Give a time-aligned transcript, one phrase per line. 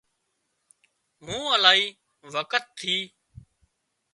[1.25, 1.87] مون الاهي
[2.33, 2.95] وکت ٿِي